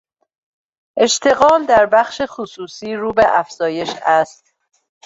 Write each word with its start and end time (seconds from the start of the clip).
اشتغال 0.97 1.65
در 1.65 1.85
بخش 1.85 2.21
خصوصی 2.25 2.95
رو 2.95 3.13
به 3.13 3.39
افزایش 3.39 3.89
است. 4.05 4.43